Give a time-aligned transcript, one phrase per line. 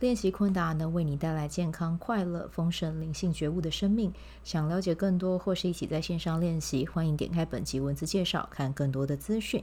[0.00, 4.12] 练习昆达能为你带来健康、快乐、丰盛、灵性觉悟的生命。
[4.42, 9.62] 想了解更多或是一起在线上练习，欢迎点开本集文字介绍，看更多的资讯。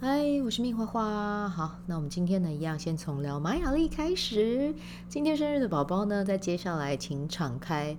[0.00, 1.48] 嗨，我是命花花。
[1.48, 4.74] 好，那我们今天呢，一样先从聊马雅历开始。
[5.08, 7.96] 今天生日的宝宝呢，在接下来请敞开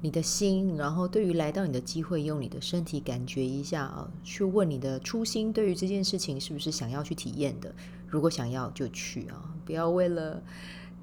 [0.00, 7.74] 你的心，然后对于来到你的机会，用你的身体感觉一下啊，去问你的初心，对于这件事情是不是想要去体验的？
[8.06, 10.42] 如果想要就去啊，不要为了。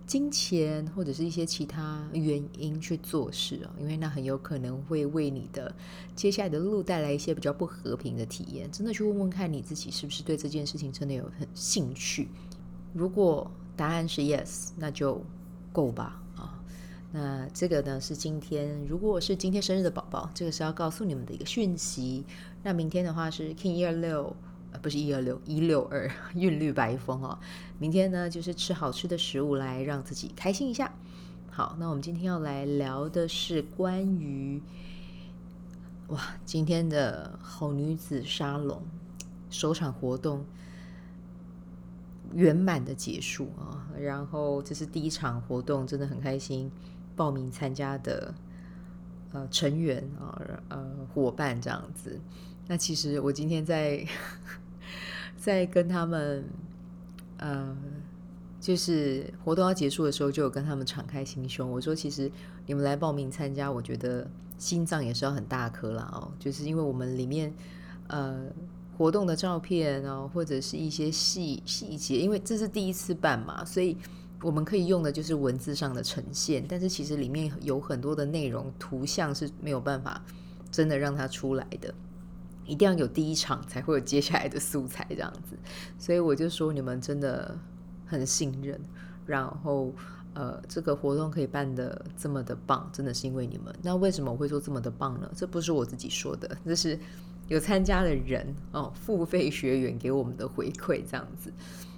[0.08, 5.74] 金钱或者是一些其他原因去做事啊，因为那很有可能会为你的
[6.16, 8.72] 接下来的路带来一些比较不和平的体验。
[8.72, 12.28] 真的去问问看你自己是不是对这件事情真的有很兴趣。
[12.94, 15.20] 如果答案是 yes，那就
[15.74, 16.22] 够吧。
[17.16, 22.26] 那这个呢是今天，如果是今天生日的宝宝，这个是要告诉你们的一个讯息。
[22.62, 24.36] 那明天的话是 King 一二六。
[24.82, 27.40] 不是一二六一六二 韵律白风哦，
[27.80, 30.94] 明天呢就是吃好吃的食物来让自己开心一下。
[31.50, 34.62] 好，那我们今天要来聊的是关于
[36.10, 38.82] 哇，今天的好女子沙龙
[39.50, 40.44] 首场活动
[42.34, 46.70] 圆满的结束啊，然后这是第一场活动，真的很开心，
[47.16, 48.34] 报名参加的
[49.32, 52.20] 呃成员啊呃伙伴这样子。
[52.68, 54.06] 那其实我今天在。
[55.38, 56.44] 在跟他们，
[57.38, 57.78] 呃，
[58.60, 61.70] 就是活动要结束的时候，就有跟他们敞开心胸。
[61.70, 62.32] 我说，其实
[62.66, 64.28] 你们来报名参加，我觉得
[64.58, 66.32] 心脏也是要很大颗啦哦。
[66.40, 67.54] 就是因为我们里面，
[68.08, 68.48] 呃，
[68.98, 73.96] 活动的照片哦，或者是一些细细节，因为这是第一次办嘛，所以
[74.42, 76.66] 我们可以用的就是文字上的呈现。
[76.68, 80.24] 但是其实里面有很多的内容、图像是没有办法
[80.72, 81.94] 真的让它出来的。
[82.68, 85.56] 一定要有第一场，才会有接下来的素材这样子，
[86.00, 87.56] 所以我就说你们真的
[88.08, 88.82] 很信任，
[89.24, 89.94] 然后
[90.34, 93.72] 呃，这个活动可以办得这么的棒，真的是因为你们。
[93.84, 95.32] 那为什么我会说这么的棒呢？
[95.36, 96.98] 这不是我自己说的，这是
[97.48, 101.54] 有参加的人哦，付费学员给我们的回馈，这样子，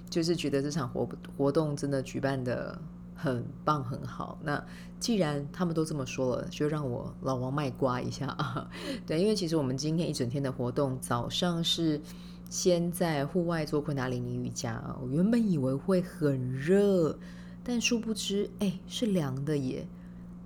[0.08, 2.78] 就是觉得这场活活动真的举办的。
[3.20, 4.38] 很棒，很好。
[4.44, 4.64] 那
[5.00, 8.70] 既然他们都这么说了，就让我老王卖瓜一下啊。
[9.04, 12.00] 对，因为其实我们今天一整天的活动，早上是
[12.48, 14.80] 先在户外做昆达里尼瑜伽。
[15.02, 17.18] 我原本以为会很热，
[17.64, 19.84] 但殊不知，哎，是凉的耶。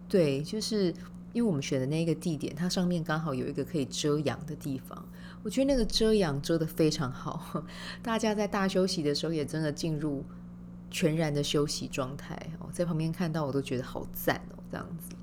[0.09, 0.87] 对，就是
[1.34, 5.06] 因为我们选的那个地点，它上面刚好有一个可以遮阳的地方。
[5.42, 7.64] 我觉得那个遮阳遮得非常好，
[8.03, 10.25] 大家在大休息的时候也真的进入。
[10.94, 15.14] 全然的休息状态哦，在旁边看到我都觉得好赞哦，这样子，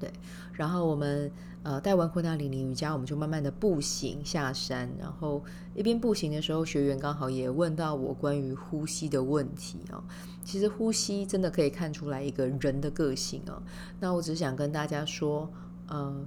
[0.00, 0.10] 对。
[0.52, 1.30] 然后我们
[1.62, 4.90] 呃带完昆达里尼瑜伽，我们就慢慢的步行下山。
[4.98, 5.40] 然后
[5.76, 10.02] 一边步行的时候，学员刚好也问到我关于呼吸的问题哦。
[10.42, 13.62] 其实呼吸真的可以看出来一个人的个性哦。
[14.00, 15.48] 那我只想跟大家说，
[15.86, 16.26] 呃，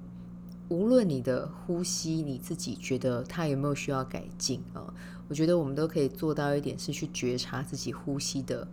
[0.72, 4.82] 无论你的呼吸你自己觉得它有没有需要改进啊？
[5.28, 8.66] 我觉得我们都可以做到一点，是去觉察自己呼吸的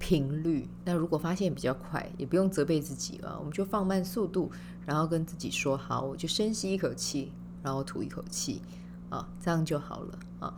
[0.00, 0.68] 频率。
[0.84, 4.50] 那如果发现比较快，也不用责备自己了，我们就放慢速度，
[4.84, 7.30] 然后跟自己说：“好，我就深吸一口气，
[7.62, 8.60] 然后吐一口气，
[9.08, 10.52] 啊，这样就好了啊。”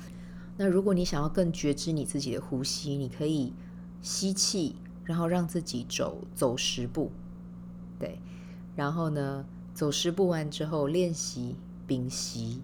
[0.56, 3.52] 那如果你想要更觉知你自己的呼吸，你可以
[4.00, 7.12] 吸气，然后让自己走走十步，
[7.98, 8.18] 对，
[8.74, 12.62] 然后呢，走十步完之后练习屏息，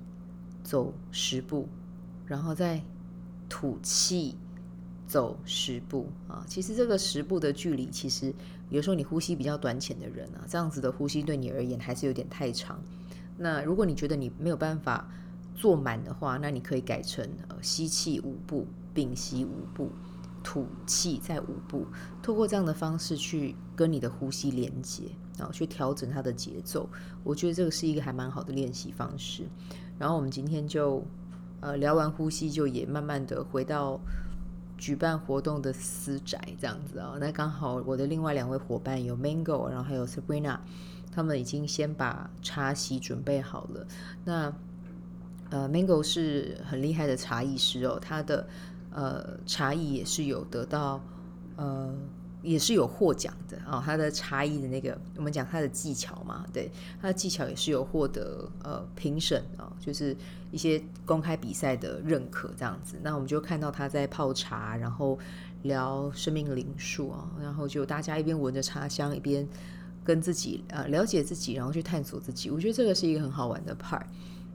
[0.62, 1.68] 走十步。
[2.26, 2.80] 然后再
[3.48, 4.36] 吐气，
[5.08, 6.44] 走十步啊。
[6.46, 8.32] 其实这个十步的距离，其实
[8.68, 12.80] 有时候你呼吸比较短浅的人啊，这样子的呼吸对你而言还是有点太长。
[13.36, 15.10] 那如果你觉得你没有办法
[15.56, 18.64] 做满的话，那你可以改成呃吸气五步，
[18.94, 19.90] 屏息五步，
[20.42, 21.86] 吐气再五步。
[22.22, 25.04] 透过这样的方式去跟你的呼吸连接，
[25.38, 26.88] 然后去调整它的节奏。
[27.24, 29.44] 我觉得这个是一个还蛮好的练习方式。
[29.98, 31.04] 然后我们今天就。
[31.62, 34.00] 呃，聊完呼吸就也慢慢的回到
[34.78, 37.18] 举办活动的私宅这样子啊、哦。
[37.20, 40.58] 那刚好我的另外两位伙伴有 Mango，然后还有 Sabrina，
[41.12, 43.86] 他们已经先把茶席准备好了。
[44.24, 44.50] 那
[45.50, 48.48] 呃，Mango 是很厉害的茶艺师哦，他的
[48.92, 51.00] 呃茶艺也是有得到
[51.56, 51.94] 呃
[52.42, 60.16] 也是有获奖的啊、哦，他的茶艺的那个，我们讲他的技巧嘛，对，他的技巧也是有获得呃评审啊、哦，就是
[60.50, 62.96] 一些公开比赛的认可这样子。
[63.02, 65.18] 那我们就看到他在泡茶，然后
[65.64, 69.46] 聊生命灵数啊，然后就大家一边闻着茶香，一边
[70.02, 72.48] 跟自己呃了解自己，然后去探索自己。
[72.48, 74.04] 我觉得这个是一个很好玩的 part。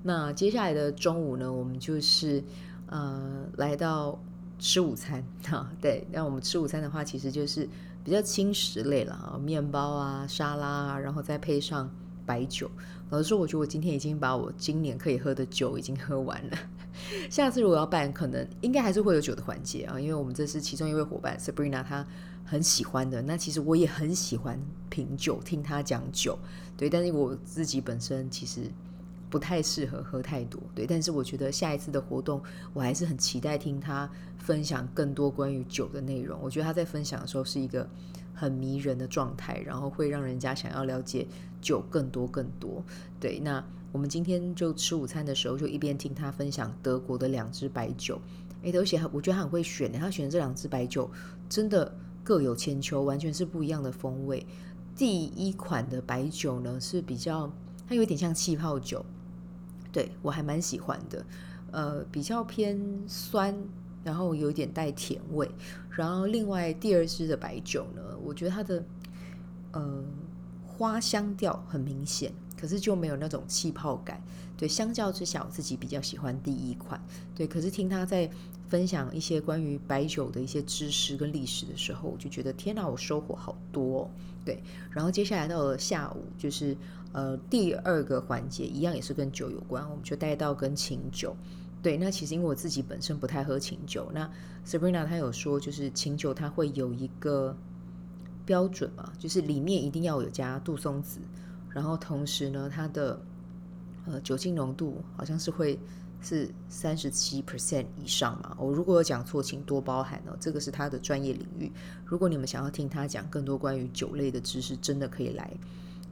[0.01, 2.43] 那接下来的中午呢，我们就是
[2.87, 4.19] 呃来到。
[4.57, 7.67] 吃午餐 哈，对，那我们吃午餐的话，其实就是
[8.03, 11.89] 比较轻食类了啊，面包啊、沙拉啊，然后再配上
[12.25, 12.69] 白酒。
[13.09, 16.57] 老实说，我觉得我今天已经把我今年可以喝的酒已经喝完了。
[17.29, 22.05] 下次如果要办，可能应该还是会有酒的环节啊，因为我们这是其中一位伙伴 Sabrina，她
[22.43, 23.21] 很喜欢的。
[23.21, 24.59] 那其实我也很喜欢
[24.89, 26.37] 品酒，听她讲酒，
[26.75, 28.61] 对，但是我自己本身其实。
[29.29, 30.85] 不太适合喝太多，对。
[30.85, 32.41] 但是我觉得下一次的活动，
[32.73, 36.39] 我还是很期待听他分享更多关于酒的内容。
[36.41, 37.87] 我觉得他在分享的时候是一个
[38.33, 41.27] 很迷人的状态，然后会让人家想要了解
[41.61, 42.83] 酒更多更多。
[43.19, 48.21] 对，那我们今天就吃午餐的时候，就一边听他分享德国的两支白酒。
[48.63, 51.09] 哎，而且我觉得他很会选，他选的这两支白酒
[51.47, 51.93] 真的
[52.23, 54.45] 各有千秋，完全是不一样的风味。
[54.95, 57.51] 第一款的白酒呢是比较，
[57.87, 59.05] 它有点像气泡酒。
[59.95, 61.25] 对，我还蛮喜欢的，
[61.71, 62.77] 呃，比较偏
[63.07, 63.55] 酸，
[64.03, 65.49] 然后有点带甜味。
[65.89, 68.83] 然后另外第二支的白酒呢，我觉得它的
[69.71, 70.03] 呃
[70.67, 74.21] 花香调很明显，可是就没有那种气泡感。
[74.57, 77.01] 对，相较之下，我自己比较喜欢第一款。
[77.33, 78.29] 对，可是听他在
[78.67, 84.11] 分享一些关于白酒的一些知识跟历史的时候，我就觉得天哪，我收获好多。
[84.43, 84.61] 对，
[84.91, 86.75] 然后接下来到了下午，就是。
[87.15, 91.33] 呃，第二个环节一样也是跟酒有关，我们就带到跟琴酒。
[91.81, 94.29] 对，那其实因为我自己本身不太喝琴酒，那
[94.65, 97.55] Sabrina 她有说，就是琴酒它会有一个
[98.45, 101.21] 标准嘛，就是里面一定要有加杜松子，
[101.69, 103.17] 然后同时呢，它的
[104.05, 105.79] 呃酒精浓度好像是会
[106.19, 108.57] 是三十七 percent 以上嘛。
[108.59, 111.71] 我如果有讲错，请多包涵哦，这个是他的专业领域。
[112.03, 115.49] 如果你们想要听他讲更多关于酒类的知识，真的可以来。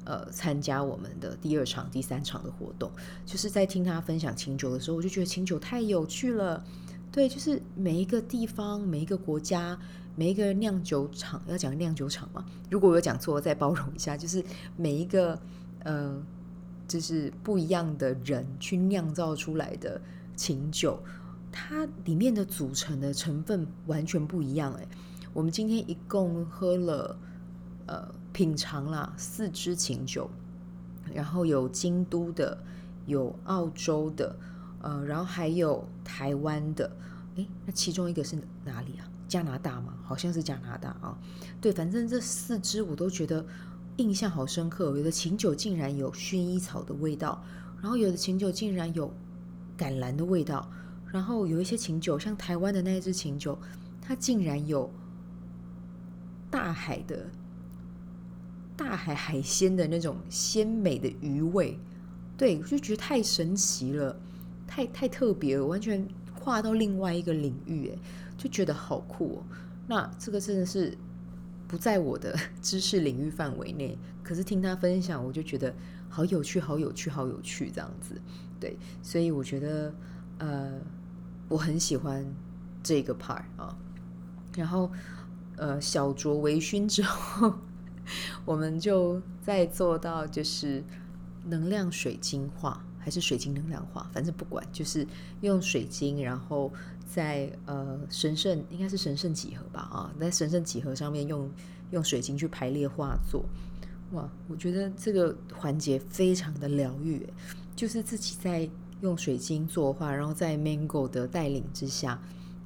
[0.06, 2.92] 呃，参加我们的第二场、第三场的活动，
[3.26, 6.64] 就是在听他分享琴酒的时候，我就觉得琴酒太有趣了。
[7.12, 9.80] 对，就是每一个地方、每一个国家、
[10.16, 12.44] 每一个酿酒厂，要讲酿酒厂嘛。
[12.70, 14.18] 如果我有讲错，再包容一下。
[14.18, 14.44] 就是
[14.76, 15.40] 每一个
[15.84, 16.22] 呃，
[16.88, 20.02] 就是不一样的人去酿造出来的
[20.36, 21.02] 琴酒，
[21.52, 24.74] 它里面的组成的成分完全不一样。
[24.74, 24.88] 哎，
[25.34, 27.18] 我们今天一共喝了
[27.86, 28.14] 呃。
[28.34, 30.30] 品尝了四支琴酒，
[31.14, 32.58] 然后有京都的，
[33.06, 34.36] 有澳洲的，
[34.82, 36.92] 呃，然后还有台湾的。
[37.36, 38.36] 诶，那其中一个是
[38.66, 39.08] 哪里啊？
[39.28, 39.94] 加拿大吗？
[40.04, 41.18] 好像是加拿大啊。
[41.62, 43.46] 对，反正这四支我都觉得
[43.98, 44.98] 印象好深刻。
[44.98, 47.44] 有的琴酒竟然有薰衣草的味道，
[47.82, 49.14] 然后有的琴酒竟然有
[49.78, 50.68] 橄榄的味道，
[51.12, 53.58] 然后有一些琴酒，像台湾的那一支琴酒，
[54.02, 54.92] 它竟然有
[56.50, 57.28] 大海的。
[58.76, 61.78] 大海海鲜的那种鲜美的鱼味，
[62.36, 64.20] 对，我就觉得太神奇了，
[64.66, 66.08] 太太特别了，完全
[66.40, 68.00] 跨到另外一个领域，哎，
[68.38, 69.44] 就觉得好酷哦。
[69.86, 70.98] 那这个真的是
[71.68, 75.74] 不在我的知识领域范围内，可是听他分享，我就觉得
[76.10, 78.20] 好有趣，好有趣，好有趣，这样子，
[78.60, 79.94] 对，所以我觉得
[80.40, 80.80] 呃，
[81.48, 82.26] 我很喜欢
[82.82, 83.78] 这个 part 啊。
[84.56, 84.92] 然后
[85.58, 87.54] 呃，小酌微醺之后。
[88.46, 90.84] 我们就再做到，就是
[91.46, 95.06] 能量水晶化，还是水晶能量化，反正不管，就是
[95.42, 96.72] 用水晶，然后
[97.06, 101.50] 在呃神圣应该是神圣几何吧啊，在神圣几何上面用
[101.92, 103.44] 用水晶去排列画作，
[104.12, 107.28] 哇，我觉得这个环节非常的疗愈，
[107.76, 108.70] 就是自己在
[109.02, 112.22] 用水晶作画，然后在 Mango 的带领之下，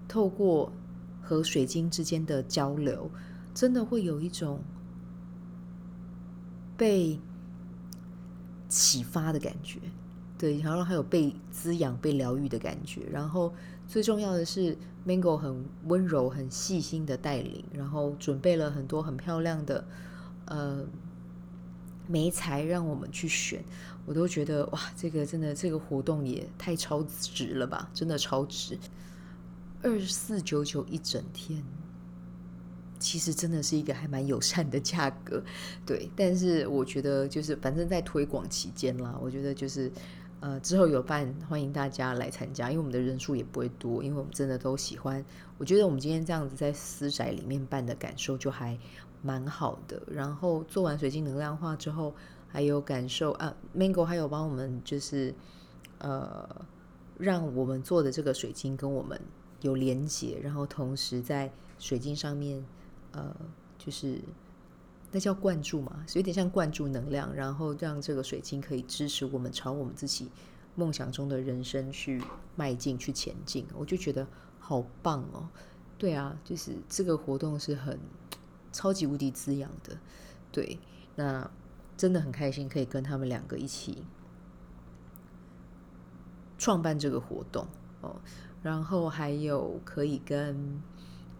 [0.08, 0.72] 透过
[1.22, 3.10] 和水晶之间的交流，
[3.56, 4.60] 真的会有一种。
[6.78, 7.20] 被
[8.70, 9.80] 启发的感觉，
[10.38, 13.02] 对，然后还有被滋养、被疗愈的感觉。
[13.12, 13.54] 然后
[13.88, 19.84] 最重要的是，Mango 很温柔、很细心的带领，然后准备了很多很漂亮的
[20.46, 20.86] 呃
[22.08, 23.64] 媒材让我们去选。
[24.06, 27.90] 我都觉得哇，这个真的这个活动也太超值了吧！
[27.94, 28.78] 真的超值，
[29.82, 31.62] 二四九九一整天。
[33.00, 35.42] 其实真的是一个还蛮友善的价格，
[35.86, 36.10] 对。
[36.16, 39.92] 但是我觉得就是反正在推广期间啦，我觉得就是
[40.40, 45.24] 呃，之后有办，欢迎大家来参加，因为我们的人数也不会多，因为我们真的都喜欢。
[45.58, 48.78] 我觉得我们今天这样子在私宅里面办的感受就还
[49.24, 50.02] 蛮好的。
[50.06, 52.14] 然后做完水晶能量化之后，
[52.48, 55.34] 还有感受啊，Mango 还有帮我们就是
[55.98, 56.48] 呃，
[57.18, 59.20] 让我们做的这个水晶跟我们
[59.62, 62.64] 有连接，然后同时在水晶上面
[63.12, 63.36] 呃，
[63.78, 64.20] 就是。
[65.10, 70.30] 那叫灌注嘛，所以有点像灌注能量，然后让这个水晶可以支持我们朝我们自己
[70.76, 72.22] 梦想中的人生去
[72.58, 73.66] 迈进、去前进。
[73.74, 74.28] 我就觉得
[74.60, 75.48] 好棒哦！
[75.98, 77.98] 对啊，就是这个活动是很
[78.74, 79.98] 超级无敌滋养的。
[80.52, 80.78] 对，
[81.16, 81.50] 那
[81.96, 84.04] 真的很开心可以跟他们两个一起
[86.58, 87.66] 创办这个活动
[88.02, 88.20] 哦，
[88.62, 90.82] 然后还有可以跟。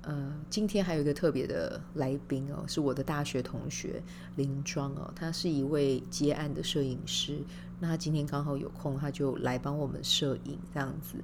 [0.08, 4.02] 呃，今天还有一个特别的来宾哦，是我的大学同学
[4.38, 7.40] 林庄哦，他是一位接案的摄影师。
[7.78, 11.18] 那他今天刚好有空，他就来帮我们摄影，这样子。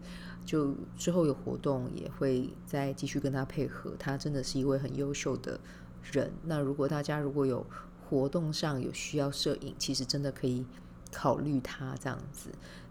[0.46, 3.94] 就之后有活动也会再继续跟他配合。
[3.98, 5.58] 他真的是一位很优秀的
[6.12, 6.30] 人。
[6.44, 7.66] 那如果大家如果有
[8.10, 10.66] 活动上有需要摄影，其实真的可以
[11.10, 12.50] 考虑他这样子。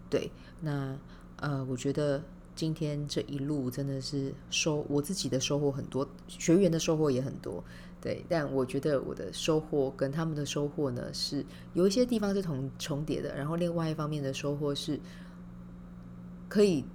[0.09, 0.97] 对，那
[1.35, 2.23] 呃，我觉得。
[2.55, 7.63] 今天这一路真的是收我自己的收获很多，学员的收获也很多，
[7.99, 8.23] 对。
[8.29, 11.43] 但我觉得我的收获跟他们的收获呢，是
[11.73, 13.35] 有一些地方是重重叠的。
[13.35, 14.99] 然后另外一方面的收获是，
[16.47, 16.85] 可以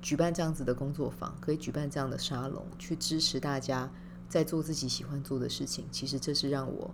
[0.00, 3.90] 举办这样子的工作坊，可以举办这样的沙龙，去支持大家
[4.26, 5.84] 在做自己喜欢做的事情。
[5.90, 6.90] 其实这是让我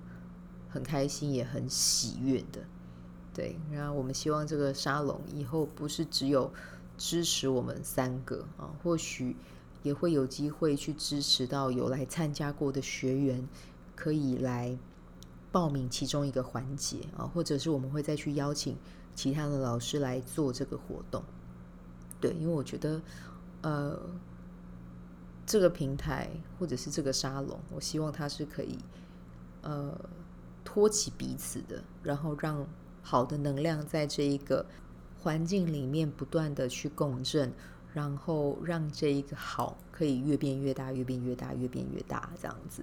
[0.69, 2.61] 很开心也很喜悦的，
[3.33, 3.57] 对。
[3.71, 6.53] 然后我们希望这个沙龙以后不是只有。
[7.01, 9.35] 支持我们三个啊，或许
[9.83, 13.49] 也会有机会去支持到有来参加过的学员，
[13.97, 14.77] 可以来
[15.51, 18.77] 报名其中一个环节啊，或者是我们会再去邀请
[19.15, 21.25] 其他的老师来做这个活动。
[22.21, 23.01] 对，因为我觉得，
[23.63, 23.99] 呃，
[25.47, 26.29] 这个平台
[26.59, 28.79] 或者是这个沙龙，我希望它是可以
[29.63, 29.99] 呃
[30.63, 32.67] 托起彼此的，然后让
[33.01, 34.67] 好的能量在这一个。
[35.23, 37.53] 环境里面不断的去共振，
[37.93, 42.83] 然后让这一个好可以越变越大，越变越大，越变越大，这样子。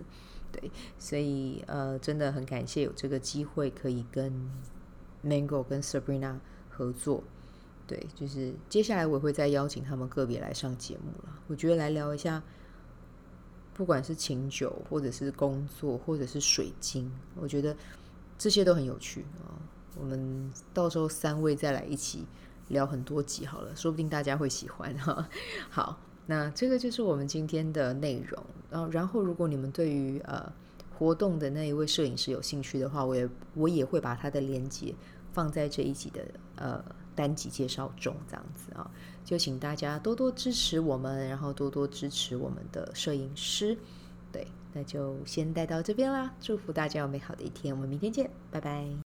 [0.51, 4.31] 对，所以呃，真的很感谢有这个机会可以跟
[5.25, 6.37] Mango 跟 Sabrina
[6.69, 7.23] 合作。
[7.85, 11.39] 对，就是接下来我会再邀请他们个别来上节目了。
[11.47, 12.43] 我觉得来聊一下，
[13.73, 17.75] 不管是琴酒，或者是工作，或者是水晶，我觉得
[18.37, 19.55] 这些都很有趣啊。
[19.99, 22.25] 我们到时候三位再来一起
[22.69, 25.27] 聊很多集好了，说不定大家会喜欢哈。
[25.69, 28.43] 好，那这个就是我们今天的内容。
[28.69, 30.51] 然后，然后如果你们对于呃
[30.97, 34.93] 活动的那一位摄影师有兴趣的话，我也我也会把他的链接
[35.31, 36.21] 放在这一集的
[36.55, 36.83] 呃
[37.15, 38.89] 单集介绍中，这样子啊，
[39.23, 43.77] 就请大家多多支持我们，然后多多支持我们的摄影师。
[44.29, 49.06] 对，那就先带到这边啦，祝福大家有美好的一天，我们明天见，拜拜。